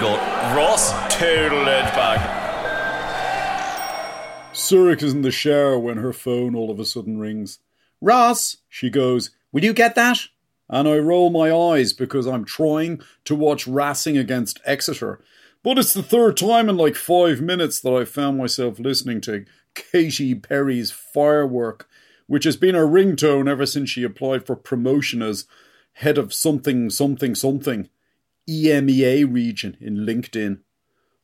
My. 0.00 0.56
Ross 0.56 0.92
total 1.14 1.68
edge 1.68 1.94
back. 1.94 2.42
Sorcha 4.52 5.02
is 5.02 5.12
in 5.12 5.22
the 5.22 5.30
shower 5.30 5.78
when 5.78 5.98
her 5.98 6.12
phone 6.12 6.54
all 6.56 6.70
of 6.70 6.80
a 6.80 6.84
sudden 6.84 7.18
rings. 7.18 7.60
Ross, 8.00 8.56
she 8.68 8.90
goes, 8.90 9.30
will 9.52 9.64
you 9.64 9.72
get 9.72 9.94
that? 9.94 10.18
And 10.68 10.88
I 10.88 10.98
roll 10.98 11.30
my 11.30 11.52
eyes 11.52 11.92
because 11.92 12.26
I'm 12.26 12.44
trying 12.44 13.02
to 13.24 13.34
watch 13.34 13.66
Racing 13.66 14.18
against 14.18 14.60
Exeter. 14.64 15.20
But 15.62 15.78
it's 15.78 15.94
the 15.94 16.02
third 16.02 16.36
time 16.36 16.68
in 16.68 16.76
like 16.76 16.96
five 16.96 17.40
minutes 17.40 17.80
that 17.80 17.92
I 17.92 18.04
found 18.04 18.38
myself 18.38 18.78
listening 18.78 19.20
to 19.22 19.44
Katy 19.74 20.34
Perry's 20.34 20.90
Firework, 20.90 21.88
which 22.26 22.44
has 22.44 22.56
been 22.56 22.74
her 22.74 22.86
ringtone 22.86 23.48
ever 23.48 23.66
since 23.66 23.90
she 23.90 24.02
applied 24.02 24.44
for 24.44 24.56
promotion 24.56 25.22
as 25.22 25.46
head 25.94 26.18
of 26.18 26.34
something, 26.34 26.90
something, 26.90 27.34
something, 27.34 27.88
EMEA 28.48 29.32
region 29.32 29.76
in 29.80 29.98
LinkedIn. 29.98 30.60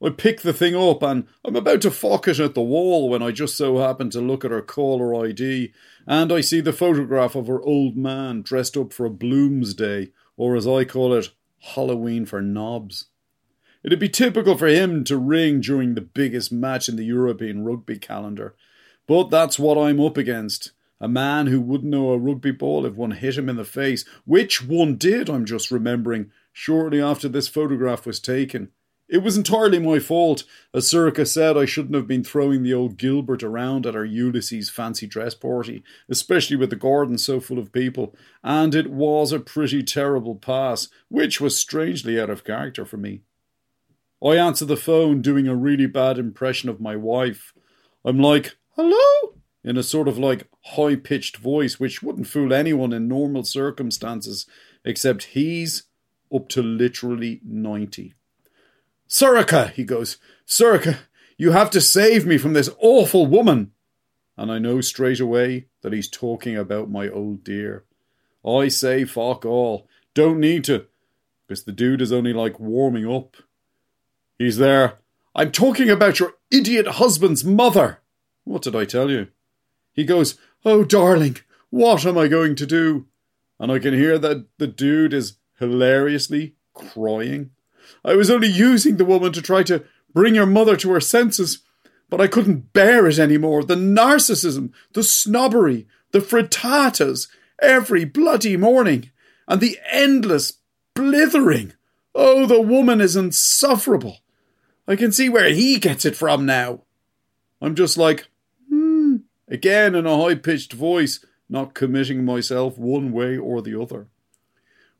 I 0.00 0.10
pick 0.10 0.42
the 0.42 0.52
thing 0.52 0.76
up 0.76 1.02
and 1.02 1.26
I'm 1.44 1.56
about 1.56 1.80
to 1.82 1.90
fuck 1.90 2.28
it 2.28 2.38
at 2.38 2.54
the 2.54 2.62
wall 2.62 3.08
when 3.08 3.22
I 3.22 3.32
just 3.32 3.56
so 3.56 3.78
happen 3.78 4.10
to 4.10 4.20
look 4.20 4.44
at 4.44 4.52
her 4.52 4.62
caller 4.62 5.14
ID 5.26 5.72
and 6.06 6.32
I 6.32 6.40
see 6.40 6.60
the 6.60 6.72
photograph 6.72 7.34
of 7.34 7.48
her 7.48 7.60
old 7.60 7.96
man 7.96 8.42
dressed 8.42 8.76
up 8.76 8.92
for 8.92 9.06
a 9.06 9.10
Bloomsday, 9.10 10.12
or 10.36 10.54
as 10.54 10.66
I 10.66 10.84
call 10.84 11.12
it, 11.14 11.30
Halloween 11.60 12.24
for 12.26 12.40
knobs. 12.40 13.06
It'd 13.82 13.98
be 13.98 14.08
typical 14.08 14.56
for 14.56 14.68
him 14.68 15.02
to 15.04 15.16
ring 15.16 15.60
during 15.60 15.94
the 15.94 16.00
biggest 16.00 16.52
match 16.52 16.88
in 16.88 16.96
the 16.96 17.04
European 17.04 17.64
rugby 17.64 17.98
calendar, 17.98 18.54
but 19.06 19.30
that's 19.30 19.58
what 19.58 19.76
I'm 19.76 20.00
up 20.00 20.16
against. 20.16 20.72
A 21.00 21.08
man 21.08 21.46
who 21.46 21.60
wouldn't 21.60 21.90
know 21.90 22.10
a 22.10 22.18
rugby 22.18 22.50
ball 22.50 22.84
if 22.84 22.94
one 22.94 23.12
hit 23.12 23.38
him 23.38 23.48
in 23.48 23.56
the 23.56 23.64
face, 23.64 24.04
which 24.24 24.64
one 24.64 24.96
did, 24.96 25.28
I'm 25.28 25.44
just 25.44 25.70
remembering, 25.70 26.30
shortly 26.58 27.00
after 27.00 27.28
this 27.28 27.46
photograph 27.46 28.04
was 28.04 28.18
taken. 28.18 28.68
It 29.08 29.18
was 29.18 29.36
entirely 29.36 29.78
my 29.78 30.00
fault. 30.00 30.42
As 30.74 30.86
Sorcha 30.86 31.24
said, 31.24 31.56
I 31.56 31.66
shouldn't 31.66 31.94
have 31.94 32.08
been 32.08 32.24
throwing 32.24 32.64
the 32.64 32.74
old 32.74 32.98
Gilbert 32.98 33.44
around 33.44 33.86
at 33.86 33.94
our 33.94 34.04
Ulysses 34.04 34.68
fancy 34.68 35.06
dress 35.06 35.36
party, 35.36 35.84
especially 36.08 36.56
with 36.56 36.70
the 36.70 36.76
garden 36.76 37.16
so 37.16 37.38
full 37.38 37.60
of 37.60 37.72
people, 37.72 38.12
and 38.42 38.74
it 38.74 38.90
was 38.90 39.30
a 39.30 39.38
pretty 39.38 39.84
terrible 39.84 40.34
pass, 40.34 40.88
which 41.08 41.40
was 41.40 41.56
strangely 41.56 42.20
out 42.20 42.28
of 42.28 42.42
character 42.42 42.84
for 42.84 42.96
me. 42.96 43.20
I 44.22 44.34
answer 44.34 44.64
the 44.64 44.76
phone 44.76 45.22
doing 45.22 45.46
a 45.46 45.54
really 45.54 45.86
bad 45.86 46.18
impression 46.18 46.68
of 46.68 46.80
my 46.80 46.96
wife. 46.96 47.54
I'm 48.04 48.18
like, 48.18 48.56
hello? 48.74 49.36
In 49.62 49.76
a 49.76 49.84
sort 49.84 50.08
of 50.08 50.18
like 50.18 50.48
high 50.64 50.96
pitched 50.96 51.36
voice, 51.36 51.78
which 51.78 52.02
wouldn't 52.02 52.26
fool 52.26 52.52
anyone 52.52 52.92
in 52.92 53.06
normal 53.06 53.44
circumstances, 53.44 54.44
except 54.84 55.22
he's 55.22 55.84
up 56.34 56.48
to 56.50 56.62
literally 56.62 57.40
90. 57.44 58.14
Sorcha, 59.08 59.72
he 59.72 59.84
goes, 59.84 60.18
Sorcha, 60.46 60.98
you 61.36 61.52
have 61.52 61.70
to 61.70 61.80
save 61.80 62.26
me 62.26 62.36
from 62.38 62.52
this 62.52 62.70
awful 62.78 63.26
woman. 63.26 63.72
And 64.36 64.52
I 64.52 64.58
know 64.58 64.80
straight 64.80 65.20
away 65.20 65.66
that 65.82 65.92
he's 65.92 66.08
talking 66.08 66.56
about 66.56 66.90
my 66.90 67.08
old 67.08 67.42
dear. 67.42 67.84
I 68.46 68.68
say 68.68 69.04
fuck 69.04 69.44
all. 69.44 69.88
Don't 70.14 70.40
need 70.40 70.64
to, 70.64 70.86
because 71.46 71.64
the 71.64 71.72
dude 71.72 72.02
is 72.02 72.12
only 72.12 72.32
like 72.32 72.60
warming 72.60 73.10
up. 73.10 73.36
He's 74.38 74.58
there. 74.58 74.98
I'm 75.34 75.52
talking 75.52 75.90
about 75.90 76.20
your 76.20 76.34
idiot 76.50 76.86
husband's 76.86 77.44
mother. 77.44 78.00
What 78.44 78.62
did 78.62 78.74
I 78.74 78.84
tell 78.84 79.10
you? 79.10 79.28
He 79.92 80.04
goes, 80.04 80.38
Oh, 80.64 80.84
darling, 80.84 81.38
what 81.70 82.06
am 82.06 82.18
I 82.18 82.28
going 82.28 82.54
to 82.56 82.66
do? 82.66 83.06
And 83.60 83.70
I 83.70 83.78
can 83.78 83.94
hear 83.94 84.18
that 84.18 84.46
the 84.58 84.66
dude 84.66 85.12
is 85.12 85.36
hilariously 85.58 86.54
crying. 86.74 87.50
I 88.04 88.14
was 88.14 88.30
only 88.30 88.48
using 88.48 88.96
the 88.96 89.04
woman 89.04 89.32
to 89.32 89.42
try 89.42 89.62
to 89.64 89.84
bring 90.12 90.34
your 90.34 90.46
mother 90.46 90.76
to 90.76 90.92
her 90.92 91.00
senses, 91.00 91.60
but 92.08 92.20
I 92.20 92.26
couldn't 92.26 92.72
bear 92.72 93.06
it 93.06 93.18
any 93.18 93.38
more. 93.38 93.62
The 93.62 93.74
narcissism, 93.74 94.72
the 94.92 95.02
snobbery, 95.02 95.86
the 96.12 96.20
frittatas 96.20 97.28
every 97.60 98.04
bloody 98.04 98.56
morning, 98.56 99.10
and 99.46 99.60
the 99.60 99.78
endless 99.90 100.54
blithering. 100.94 101.72
Oh, 102.14 102.46
the 102.46 102.60
woman 102.60 103.00
is 103.00 103.16
insufferable. 103.16 104.18
I 104.86 104.96
can 104.96 105.12
see 105.12 105.28
where 105.28 105.50
he 105.50 105.78
gets 105.78 106.04
it 106.04 106.16
from 106.16 106.46
now. 106.46 106.82
I'm 107.60 107.74
just 107.74 107.96
like, 107.96 108.28
hmm, 108.68 109.16
again 109.48 109.94
in 109.94 110.06
a 110.06 110.16
high 110.16 110.34
pitched 110.34 110.72
voice, 110.72 111.24
not 111.48 111.74
committing 111.74 112.24
myself 112.24 112.78
one 112.78 113.12
way 113.12 113.36
or 113.36 113.60
the 113.60 113.80
other. 113.80 114.08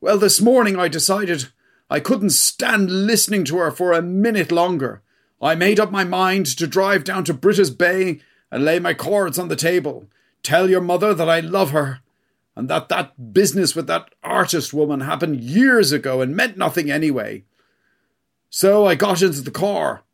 Well, 0.01 0.19
this 0.19 0.41
morning 0.41 0.79
I 0.79 0.87
decided 0.87 1.49
I 1.91 1.99
couldn't 1.99 2.31
stand 2.31 3.07
listening 3.07 3.45
to 3.47 3.59
her 3.59 3.73
for 3.73 3.93
a 3.93 4.01
minute 4.01 4.53
longer. 4.53 5.03
I 5.43 5.57
made 5.57 5.81
up 5.81 5.91
my 5.91 6.05
mind 6.05 6.47
to 6.59 6.69
drive 6.69 7.03
down 7.03 7.25
to 7.25 7.35
Brittas 7.35 7.77
Bay 7.77 8.21
and 8.51 8.65
lay 8.65 8.79
my 8.79 8.95
cards 8.95 9.41
on 9.41 9.49
the 9.49 9.57
table. 9.57 10.07
Tell 10.45 10.71
your 10.71 10.81
mother 10.81 11.15
that 11.15 11.29
I 11.29 11.41
love 11.41 11.71
her, 11.71 11.99
and 12.55 12.71
that 12.71 12.89
that 12.91 13.33
business 13.33 13.75
with 13.75 13.89
that 13.89 14.15
artist 14.23 14.73
woman 14.73 15.01
happened 15.01 15.41
years 15.41 15.91
ago 15.91 16.21
and 16.21 16.37
meant 16.37 16.57
nothing 16.57 16.93
anyway. 16.93 17.43
So 18.51 18.87
I 18.87 18.95
got 18.95 19.21
into 19.21 19.41
the 19.41 19.51
car. 19.51 20.05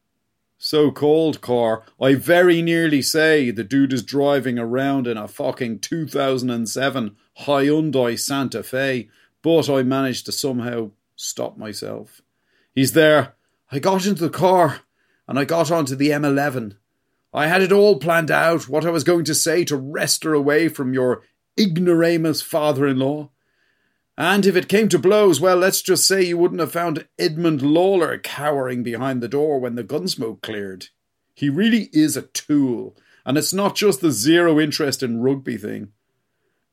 So 0.57 0.91
called 0.91 1.43
car. 1.43 1.83
I 2.01 2.15
very 2.15 2.63
nearly 2.63 3.03
say 3.03 3.51
the 3.51 3.65
dude 3.65 3.93
is 3.93 4.03
driving 4.03 4.59
around 4.59 5.07
in 5.07 5.19
a 5.19 5.29
fucking 5.29 5.81
2007 5.81 7.17
Hyundai 7.41 8.19
Santa 8.19 8.63
Fe, 8.63 9.09
but 9.45 9.69
I 9.69 9.83
managed 9.83 10.25
to 10.27 10.33
somehow 10.33 10.91
stop 11.17 11.59
myself. 11.59 12.23
He's 12.75 12.95
there. 12.95 13.35
I 13.71 13.79
got 13.79 14.07
into 14.07 14.23
the 14.23 14.31
car 14.31 14.81
and 15.29 15.39
I 15.39 15.45
got 15.45 15.71
onto 15.71 15.95
the 15.95 16.09
M11. 16.09 16.77
I 17.33 17.47
had 17.47 17.61
it 17.61 17.71
all 17.71 17.99
planned 17.99 18.31
out 18.31 18.69
what 18.69 18.87
I 18.87 18.91
was 18.91 19.05
going 19.05 19.25
to 19.27 19.35
say 19.35 19.63
to 19.65 19.77
wrest 19.77 20.25
her 20.25 20.33
away 20.33 20.69
from 20.69 20.95
your 20.95 21.23
ignoramus 21.61 22.41
father 22.41 22.87
in 22.87 22.99
law. 22.99 23.31
And 24.17 24.47
if 24.47 24.57
it 24.57 24.69
came 24.69 24.89
to 24.89 24.99
blows, 24.99 25.41
well, 25.41 25.57
let's 25.57 25.83
just 25.83 26.09
say 26.09 26.23
you 26.23 26.39
wouldn't 26.39 26.61
have 26.61 26.73
found 26.73 27.07
Edmund 27.19 27.61
Lalor 27.61 28.23
cowering 28.23 28.83
behind 28.83 29.23
the 29.23 29.29
door 29.29 29.59
when 29.59 29.75
the 29.75 29.85
gunsmoke 29.85 30.41
cleared. 30.41 30.89
He 31.35 31.51
really 31.51 31.91
is 31.93 32.17
a 32.17 32.23
tool, 32.23 32.97
and 33.27 33.37
it's 33.37 33.53
not 33.53 33.75
just 33.75 34.01
the 34.01 34.13
zero 34.13 34.59
interest 34.59 35.03
in 35.03 35.21
rugby 35.21 35.59
thing. 35.59 35.89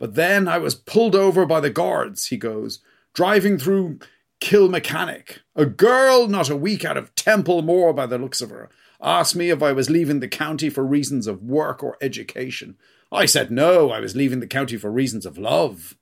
But 0.02 0.16
then 0.16 0.48
I 0.48 0.58
was 0.58 0.74
pulled 0.74 1.16
over 1.16 1.46
by 1.46 1.60
the 1.60 1.70
guards, 1.70 2.26
he 2.26 2.36
goes, 2.36 2.80
driving 3.14 3.60
through 3.60 4.00
Kilmacanogue. 4.40 5.38
A 5.56 5.68
girl 5.68 6.28
not 6.28 6.50
a 6.50 6.58
week 6.58 6.84
out 6.84 6.98
of 6.98 7.14
Templemore 7.14 7.94
by 7.94 8.08
the 8.08 8.18
looks 8.18 8.42
of 8.42 8.50
her 8.50 8.72
asked 9.00 9.36
me 9.36 9.52
if 9.52 9.62
I 9.62 9.74
was 9.74 9.92
leaving 9.92 10.20
the 10.20 10.28
county 10.28 10.72
for 10.72 10.84
reasons 10.84 11.28
of 11.28 11.44
work 11.44 11.84
or 11.84 11.98
education. 12.02 12.78
I 13.12 13.28
said 13.28 13.52
no, 13.52 13.92
I 13.92 14.00
was 14.00 14.16
leaving 14.16 14.40
the 14.40 14.48
county 14.48 14.76
for 14.76 14.92
reasons 14.92 15.24
of 15.24 15.38
love. 15.38 15.96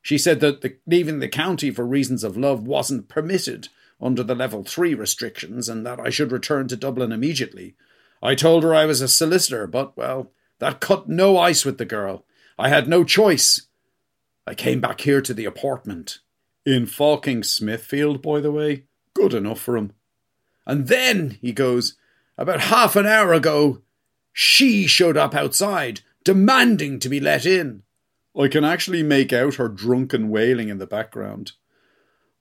She 0.00 0.16
said 0.16 0.40
that 0.40 0.62
the, 0.62 0.78
leaving 0.86 1.18
the 1.18 1.28
county 1.28 1.70
for 1.70 1.86
reasons 1.86 2.24
of 2.24 2.38
love 2.38 2.66
wasn't 2.66 3.10
permitted 3.10 3.68
under 4.00 4.22
the 4.22 4.34
level 4.34 4.64
3 4.64 4.94
restrictions 4.94 5.68
and 5.68 5.84
that 5.84 6.00
I 6.00 6.08
should 6.08 6.32
return 6.32 6.66
to 6.68 6.76
Dublin 6.76 7.12
immediately. 7.12 7.74
I 8.22 8.36
told 8.36 8.62
her 8.62 8.74
I 8.74 8.86
was 8.86 9.02
a 9.02 9.08
solicitor, 9.08 9.66
but, 9.66 9.98
well, 9.98 10.30
That 10.60 10.80
cut 10.80 11.08
no 11.08 11.36
ice 11.36 11.64
with 11.64 11.76
the 11.76 11.84
girl. 11.84 12.24
I 12.58 12.68
had 12.68 12.88
no 12.88 13.04
choice. 13.04 13.62
I 14.46 14.54
came 14.54 14.80
back 14.80 15.00
here 15.00 15.20
to 15.20 15.34
the 15.34 15.44
apartment. 15.44 16.18
In 16.66 16.86
Falking 16.86 17.42
Smithfield, 17.42 18.22
by 18.22 18.40
the 18.40 18.52
way. 18.52 18.84
Good 19.14 19.34
enough 19.34 19.60
for 19.60 19.76
him. 19.76 19.92
And 20.66 20.88
then, 20.88 21.38
he 21.40 21.52
goes, 21.52 21.96
about 22.38 22.60
half 22.60 22.96
an 22.96 23.06
hour 23.06 23.32
ago, 23.32 23.82
she 24.32 24.86
showed 24.86 25.16
up 25.16 25.34
outside, 25.34 26.00
demanding 26.24 26.98
to 27.00 27.08
be 27.08 27.20
let 27.20 27.46
in. 27.46 27.82
I 28.38 28.48
can 28.48 28.64
actually 28.64 29.02
make 29.02 29.32
out 29.32 29.54
her 29.54 29.68
drunken 29.68 30.30
wailing 30.30 30.68
in 30.68 30.78
the 30.78 30.86
background. 30.86 31.52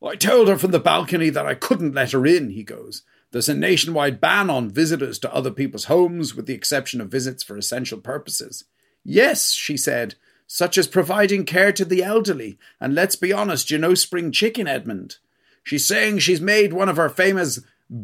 I 0.03 0.15
told 0.15 0.47
her 0.47 0.57
from 0.57 0.71
the 0.71 0.79
balcony 0.79 1.29
that 1.29 1.45
I 1.45 1.53
couldn't 1.53 1.93
let 1.93 2.11
her 2.11 2.25
in, 2.25 2.49
he 2.49 2.63
goes. 2.63 3.03
There's 3.31 3.49
a 3.49 3.53
nationwide 3.53 4.19
ban 4.19 4.49
on 4.49 4.69
visitors 4.69 5.17
to 5.19 5.33
other 5.33 5.51
people's 5.51 5.85
homes, 5.85 6.35
with 6.35 6.45
the 6.45 6.53
exception 6.53 6.99
of 6.99 7.09
visits 7.09 7.43
for 7.43 7.57
essential 7.57 7.99
purposes. 7.99 8.65
Yes, 9.03 9.51
she 9.51 9.77
said, 9.77 10.15
such 10.47 10.77
as 10.77 10.87
providing 10.87 11.45
care 11.45 11.71
to 11.73 11.85
the 11.85 12.03
elderly, 12.03 12.57
and 12.79 12.93
let's 12.93 13.15
be 13.15 13.33
honest, 13.33 13.71
you 13.71 13.77
know 13.77 13.95
spring 13.95 14.31
chicken, 14.31 14.67
Edmund. 14.67 15.17
She's 15.63 15.85
saying 15.85 16.19
she's 16.19 16.41
made 16.41 16.73
one 16.73 16.89
of 16.89 16.97
her 16.97 17.09
famous 17.09 17.59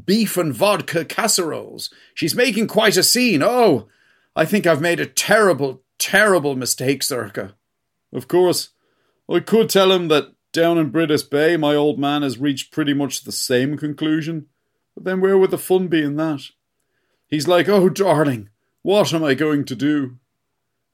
beef 0.05 0.37
and 0.37 0.53
vodka 0.53 1.05
casseroles. 1.05 1.89
She's 2.13 2.35
making 2.35 2.67
quite 2.67 2.97
a 2.97 3.03
scene. 3.03 3.43
Oh, 3.43 3.87
I 4.35 4.45
think 4.45 4.65
I've 4.65 4.81
made 4.81 4.99
a 4.99 5.05
terrible, 5.05 5.81
terrible 5.97 6.55
mistake, 6.55 7.01
Sorcha. 7.01 7.53
Of 8.13 8.27
course, 8.27 8.69
I 9.29 9.39
could 9.39 9.69
tell 9.69 9.91
him 9.91 10.07
that 10.07 10.33
down 10.51 10.77
in 10.77 10.91
Brittas 10.91 11.29
Bay 11.29 11.57
my 11.57 11.75
old 11.75 11.99
man 11.99 12.21
has 12.23 12.37
reached 12.37 12.71
pretty 12.71 12.93
much 12.93 13.23
the 13.23 13.31
same 13.31 13.77
conclusion. 13.77 14.47
But 14.95 15.03
then 15.03 15.21
where 15.21 15.37
would 15.37 15.51
the 15.51 15.57
fun 15.57 15.87
be 15.87 16.01
in 16.01 16.15
that? 16.15 16.41
He's 17.27 17.47
like, 17.47 17.69
Oh, 17.69 17.89
darling, 17.89 18.49
what 18.81 19.13
am 19.13 19.23
I 19.23 19.35
going 19.35 19.65
to 19.65 19.75
do? 19.75 20.17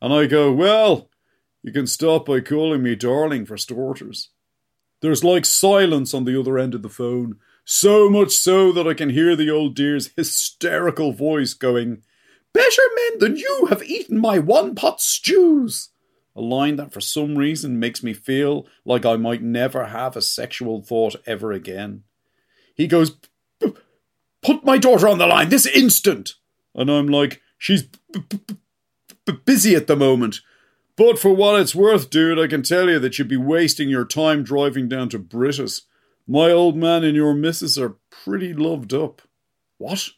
And 0.01 0.13
I 0.13 0.25
go, 0.25 0.51
Well, 0.51 1.09
you 1.63 1.71
can 1.71 1.87
stop 1.87 2.25
by 2.27 2.41
calling 2.41 2.83
me 2.83 2.95
darling 2.95 3.45
for 3.45 3.57
starters. 3.57 4.29
There's 5.01 5.23
like 5.23 5.45
silence 5.45 6.13
on 6.13 6.25
the 6.25 6.39
other 6.39 6.57
end 6.57 6.75
of 6.75 6.81
the 6.81 6.89
phone, 6.89 7.37
so 7.65 8.09
much 8.09 8.31
so 8.31 8.71
that 8.71 8.87
I 8.87 8.93
can 8.93 9.09
hear 9.09 9.35
the 9.35 9.49
old 9.49 9.75
dear's 9.75 10.11
hysterical 10.15 11.11
voice 11.11 11.53
going, 11.53 12.03
Better 12.53 12.81
men 12.95 13.19
than 13.19 13.35
you 13.35 13.67
have 13.69 13.83
eaten 13.83 14.17
my 14.17 14.39
one 14.39 14.75
pot 14.75 15.01
stews. 15.01 15.89
A 16.35 16.41
line 16.41 16.75
that 16.75 16.93
for 16.93 17.01
some 17.01 17.37
reason 17.37 17.79
makes 17.79 18.03
me 18.03 18.13
feel 18.13 18.67
like 18.83 19.05
I 19.05 19.15
might 19.15 19.41
never 19.41 19.85
have 19.85 20.15
a 20.15 20.21
sexual 20.21 20.81
thought 20.81 21.15
ever 21.25 21.51
again. 21.51 22.03
He 22.75 22.87
goes, 22.87 23.17
Put 23.59 24.63
my 24.63 24.77
daughter 24.77 25.07
on 25.07 25.17
the 25.17 25.27
line 25.27 25.49
this 25.49 25.65
instant! 25.65 26.35
And 26.73 26.91
I'm 26.91 27.07
like, 27.07 27.41
She's 27.57 27.87
b- 29.25 29.33
busy 29.45 29.75
at 29.75 29.87
the 29.87 29.95
moment. 29.95 30.41
But 30.95 31.19
for 31.19 31.35
what 31.35 31.59
it's 31.59 31.75
worth, 31.75 32.09
dude, 32.09 32.39
I 32.39 32.47
can 32.47 32.63
tell 32.63 32.89
you 32.89 32.99
that 32.99 33.19
you'd 33.19 33.27
be 33.27 33.37
wasting 33.37 33.89
your 33.89 34.05
time 34.05 34.43
driving 34.43 34.87
down 34.87 35.09
to 35.09 35.19
Brittas. 35.19 35.81
My 36.27 36.51
old 36.51 36.75
man 36.75 37.03
and 37.03 37.15
your 37.15 37.33
missus 37.33 37.77
are 37.77 37.97
pretty 38.09 38.53
loved 38.53 38.93
up. 38.93 39.21
What? 39.77 40.09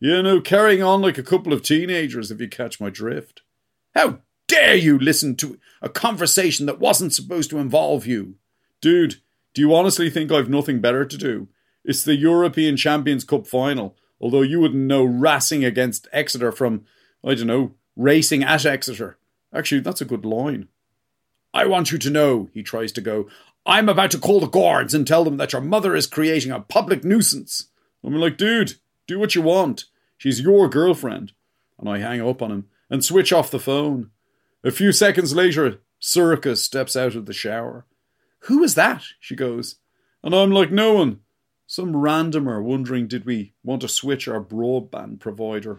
You 0.00 0.22
know, 0.22 0.40
carrying 0.40 0.82
on 0.82 1.02
like 1.02 1.18
a 1.18 1.22
couple 1.22 1.52
of 1.52 1.62
teenagers, 1.62 2.30
if 2.30 2.40
you 2.40 2.48
catch 2.48 2.80
my 2.80 2.90
drift. 2.90 3.42
How 3.94 4.20
dare 4.48 4.74
you 4.74 4.98
listen 4.98 5.36
to 5.36 5.58
a 5.82 5.88
conversation 5.88 6.66
that 6.66 6.80
wasn't 6.80 7.12
supposed 7.12 7.50
to 7.50 7.58
involve 7.58 8.06
you? 8.06 8.36
Dude, 8.80 9.16
do 9.54 9.62
you 9.62 9.74
honestly 9.74 10.10
think 10.10 10.32
I've 10.32 10.48
nothing 10.48 10.80
better 10.80 11.04
to 11.04 11.16
do? 11.16 11.48
It's 11.84 12.02
the 12.02 12.16
European 12.16 12.76
Champions 12.76 13.24
Cup 13.24 13.46
final, 13.46 13.96
although 14.20 14.42
you 14.42 14.60
wouldn't 14.60 14.82
know 14.82 15.04
racing 15.04 15.64
against 15.64 16.08
Exeter 16.12 16.50
from, 16.50 16.84
I 17.22 17.34
don't 17.34 17.46
know, 17.46 17.74
racing 17.96 18.42
at 18.42 18.66
Exeter. 18.66 19.18
Actually, 19.52 19.80
that's 19.80 20.00
a 20.00 20.06
good 20.06 20.24
line. 20.24 20.68
I 21.52 21.66
want 21.66 21.92
you 21.92 21.98
to 21.98 22.10
know, 22.10 22.50
he 22.52 22.62
tries 22.62 22.90
to 22.92 23.00
go, 23.00 23.28
I'm 23.64 23.88
about 23.88 24.10
to 24.10 24.18
call 24.18 24.40
the 24.40 24.46
guards 24.46 24.92
and 24.92 25.06
tell 25.06 25.24
them 25.24 25.36
that 25.38 25.52
your 25.52 25.62
mother 25.62 25.94
is 25.94 26.06
creating 26.06 26.50
a 26.50 26.60
public 26.60 27.04
nuisance. 27.04 27.68
I'm 28.04 28.14
like, 28.14 28.36
dude, 28.36 28.74
do 29.06 29.18
what 29.18 29.34
you 29.34 29.42
want. 29.42 29.84
She's 30.18 30.40
your 30.40 30.68
girlfriend. 30.68 31.32
And 31.78 31.88
I 31.88 31.98
hang 31.98 32.20
up 32.20 32.42
on 32.42 32.50
him 32.50 32.68
and 32.90 33.04
switch 33.04 33.32
off 33.32 33.50
the 33.50 33.58
phone. 33.58 34.10
A 34.62 34.70
few 34.70 34.92
seconds 34.92 35.34
later, 35.34 35.80
Sorcha 36.00 36.56
steps 36.56 36.96
out 36.96 37.14
of 37.14 37.26
the 37.26 37.32
shower. 37.32 37.86
Who 38.40 38.62
is 38.62 38.74
that? 38.74 39.04
She 39.20 39.34
goes. 39.34 39.76
And 40.22 40.34
I'm 40.34 40.50
like, 40.50 40.70
no 40.70 40.92
one. 40.94 41.20
Some 41.66 41.94
randomer 41.94 42.62
wondering 42.62 43.08
did 43.08 43.24
we 43.24 43.54
want 43.62 43.80
to 43.82 43.88
switch 43.88 44.28
our 44.28 44.42
broadband 44.42 45.20
provider. 45.20 45.78